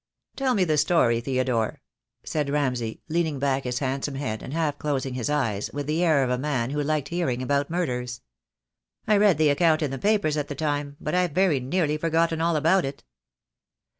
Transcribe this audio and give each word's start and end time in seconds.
"Tell 0.35 0.55
me 0.55 0.63
the 0.63 0.79
story, 0.79 1.21
Theodore," 1.21 1.83
said 2.23 2.49
Ramsay, 2.49 3.01
leaning 3.07 3.37
back 3.37 3.65
his 3.65 3.77
handsome 3.77 4.15
head, 4.15 4.41
and 4.41 4.51
half 4.51 4.79
closing 4.79 5.13
his 5.13 5.29
eyes, 5.29 5.69
with 5.73 5.85
the 5.85 6.03
air 6.03 6.23
of 6.23 6.31
a 6.31 6.39
man 6.39 6.71
who 6.71 6.81
liked 6.81 7.09
hearing 7.09 7.43
about 7.43 7.69
murders. 7.69 8.21
"I 9.05 9.17
read 9.17 9.37
the 9.37 9.49
account 9.49 9.83
in 9.83 9.91
the 9.91 9.99
papers 9.99 10.37
at 10.37 10.47
the 10.47 10.55
time, 10.55 10.97
but 10.99 11.13
I've 11.13 11.33
very 11.33 11.59
nearly 11.59 11.97
forgotten 11.97 12.41
all 12.41 12.55
about 12.55 12.83
it." 12.83 13.03